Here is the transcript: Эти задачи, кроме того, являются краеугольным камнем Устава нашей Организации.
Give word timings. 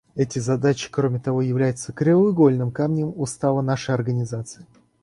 Эти 0.15 0.39
задачи, 0.39 0.89
кроме 0.89 1.19
того, 1.19 1.43
являются 1.43 1.93
краеугольным 1.93 2.71
камнем 2.71 3.13
Устава 3.15 3.61
нашей 3.61 3.93
Организации. 3.93 4.65